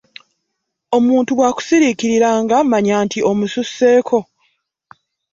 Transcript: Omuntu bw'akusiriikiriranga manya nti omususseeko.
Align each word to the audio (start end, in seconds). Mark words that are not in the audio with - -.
Omuntu 0.97 1.31
bw'akusiriikiriranga 1.37 2.57
manya 2.71 2.95
nti 3.05 3.19
omususseeko. 3.31 4.17